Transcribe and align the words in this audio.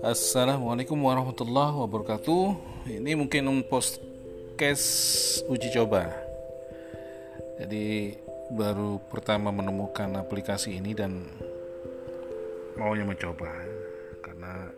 Assalamualaikum 0.00 0.96
warahmatullahi 0.96 1.76
wabarakatuh. 1.76 2.56
Ini 2.88 3.20
mungkin 3.20 3.52
un 3.52 3.60
podcast 3.68 4.88
uji 5.52 5.68
coba. 5.76 6.08
Jadi 7.60 8.16
baru 8.56 8.96
pertama 9.12 9.52
menemukan 9.52 10.16
aplikasi 10.16 10.80
ini 10.80 10.96
dan 10.96 11.28
maunya 12.80 13.04
mencoba 13.04 13.52
karena 14.24 14.72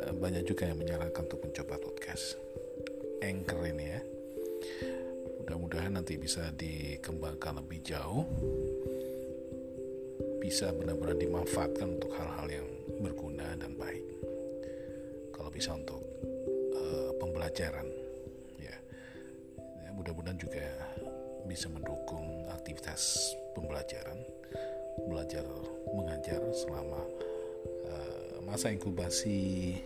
eh, 0.00 0.16
banyak 0.16 0.48
juga 0.48 0.64
yang 0.64 0.80
menyarankan 0.80 1.28
untuk 1.28 1.44
mencoba 1.44 1.76
podcast 1.76 2.40
Anchor 3.20 3.68
ini 3.68 3.84
ya. 3.84 4.00
Mudah-mudahan 5.46 5.94
nanti 5.94 6.18
bisa 6.18 6.50
dikembangkan 6.58 7.62
lebih 7.62 7.78
jauh. 7.86 8.26
Bisa 10.42 10.74
benar-benar 10.74 11.14
dimanfaatkan 11.14 11.86
untuk 11.86 12.10
hal-hal 12.18 12.50
yang 12.50 12.66
berguna 12.98 13.54
dan 13.54 13.78
baik. 13.78 14.02
Kalau 15.30 15.46
bisa 15.54 15.78
untuk 15.78 16.02
uh, 16.74 17.14
pembelajaran, 17.22 17.86
ya, 18.58 18.74
ya 19.86 19.90
mudah-mudahan 19.94 20.34
juga 20.34 20.66
bisa 21.46 21.70
mendukung 21.70 22.50
aktivitas 22.50 23.30
pembelajaran, 23.54 24.18
belajar 25.06 25.46
mengajar 25.94 26.42
selama 26.58 27.06
uh, 27.86 28.42
masa 28.42 28.74
inkubasi 28.74 29.78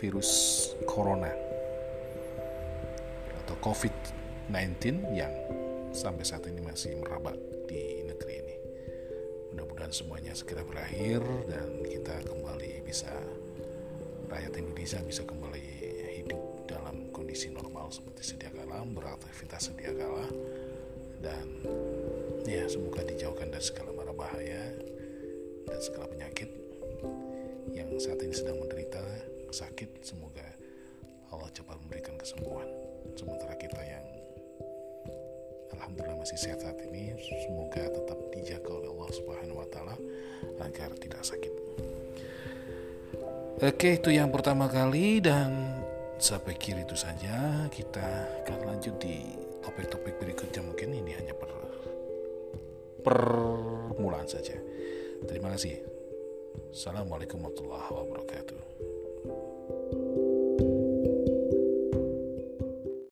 virus 0.00 0.72
corona 0.88 1.51
COVID-19 3.62 5.14
yang 5.14 5.30
sampai 5.94 6.26
saat 6.26 6.42
ini 6.50 6.58
masih 6.66 6.98
merabak 6.98 7.38
di 7.70 8.02
negeri 8.02 8.42
ini. 8.42 8.56
Mudah-mudahan 9.54 9.94
semuanya 9.94 10.34
segera 10.34 10.66
berakhir 10.66 11.22
dan 11.46 11.78
kita 11.86 12.26
kembali 12.26 12.82
bisa 12.82 13.14
rakyat 14.26 14.58
Indonesia 14.58 14.98
bisa 15.06 15.22
kembali 15.22 15.62
hidup 16.18 16.42
dalam 16.66 17.14
kondisi 17.14 17.54
normal 17.54 17.94
seperti 17.94 18.34
sedia 18.34 18.50
kala 18.50 18.82
beraktivitas 18.82 19.70
sedia 19.70 19.94
kala. 19.94 20.26
Dan 21.22 21.46
ya 22.42 22.66
semoga 22.66 23.06
dijauhkan 23.06 23.54
dari 23.54 23.62
segala 23.62 23.94
mara 23.94 24.10
bahaya 24.10 24.74
dan 25.70 25.78
segala 25.78 26.10
penyakit 26.10 26.50
yang 27.70 27.94
saat 28.02 28.18
ini 28.26 28.34
sedang 28.34 28.58
menderita 28.58 29.06
sakit. 29.54 30.02
Semoga 30.02 30.50
Allah 31.30 31.46
cepat 31.54 31.78
memberikan 31.78 32.18
kesembuhan 32.18 32.91
sementara 33.16 33.54
kita 33.56 33.80
yang 33.82 34.06
Alhamdulillah 35.72 36.18
masih 36.20 36.38
sehat 36.38 36.62
saat 36.62 36.78
ini 36.88 37.16
semoga 37.46 37.84
tetap 37.88 38.18
dijaga 38.32 38.70
oleh 38.70 38.88
Allah 38.92 39.10
Subhanahu 39.12 39.60
wa 39.60 39.68
taala 39.68 39.96
agar 40.62 40.90
tidak 41.00 41.22
sakit. 41.24 41.54
Oke, 43.62 44.00
itu 44.00 44.10
yang 44.10 44.34
pertama 44.34 44.66
kali 44.66 45.22
dan 45.22 45.82
saya 46.18 46.42
pikir 46.42 46.82
itu 46.82 46.98
saja. 46.98 47.66
Kita 47.70 48.02
akan 48.42 48.58
lanjut 48.74 48.98
di 48.98 49.38
topik-topik 49.62 50.18
berikutnya 50.18 50.62
mungkin 50.66 50.94
ini 50.94 51.12
hanya 51.14 51.34
per 51.34 51.50
permulaan 53.02 54.26
saja. 54.26 54.54
Terima 55.26 55.50
kasih. 55.54 55.78
Assalamualaikum 56.70 57.42
warahmatullahi 57.42 57.90
wabarakatuh. 57.90 59.01